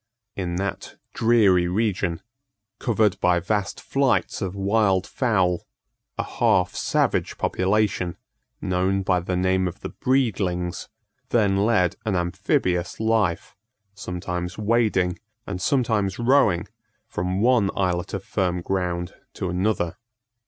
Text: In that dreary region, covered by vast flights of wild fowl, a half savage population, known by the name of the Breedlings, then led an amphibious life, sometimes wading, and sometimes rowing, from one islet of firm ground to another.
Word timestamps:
In 0.35 0.55
that 0.55 0.95
dreary 1.13 1.67
region, 1.67 2.23
covered 2.79 3.19
by 3.21 3.39
vast 3.39 3.79
flights 3.79 4.41
of 4.41 4.55
wild 4.55 5.05
fowl, 5.05 5.67
a 6.17 6.23
half 6.23 6.73
savage 6.73 7.37
population, 7.37 8.17
known 8.59 9.03
by 9.03 9.19
the 9.19 9.35
name 9.37 9.67
of 9.67 9.81
the 9.81 9.89
Breedlings, 9.91 10.89
then 11.29 11.55
led 11.55 11.97
an 12.03 12.15
amphibious 12.15 12.99
life, 12.99 13.55
sometimes 13.93 14.57
wading, 14.57 15.19
and 15.45 15.61
sometimes 15.61 16.17
rowing, 16.17 16.67
from 17.05 17.39
one 17.39 17.69
islet 17.75 18.15
of 18.15 18.23
firm 18.23 18.63
ground 18.63 19.13
to 19.35 19.49
another. 19.51 19.97